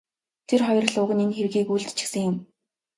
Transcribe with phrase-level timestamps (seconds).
[0.47, 2.35] Тэр хоёр л уг нь энэ хэргийг үйлдчихсэн юм.